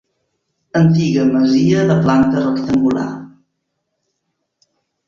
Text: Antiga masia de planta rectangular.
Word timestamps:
Antiga 0.79 1.25
masia 1.35 1.85
de 1.91 1.99
planta 2.07 2.43
rectangular. 2.47 3.07